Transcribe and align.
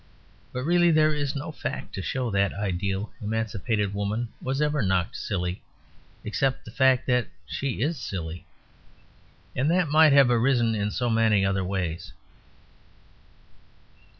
But 0.51 0.63
really 0.63 0.89
there 0.89 1.13
is 1.13 1.35
no 1.35 1.51
fact 1.51 1.93
to 1.93 2.01
show 2.01 2.31
that 2.31 2.55
ideal, 2.55 3.13
emancipated 3.21 3.93
woman 3.93 4.29
was 4.41 4.59
ever 4.59 4.81
knocked 4.81 5.15
silly; 5.15 5.61
except 6.23 6.65
the 6.65 6.71
fact 6.71 7.05
that 7.05 7.27
she 7.45 7.83
is 7.83 7.97
silly. 7.99 8.47
And 9.55 9.69
that 9.69 9.89
might 9.89 10.11
have 10.11 10.31
arisen 10.31 10.73
in 10.73 10.89
so 10.89 11.07
many 11.07 11.45
other 11.45 11.63
ways. 11.63 12.13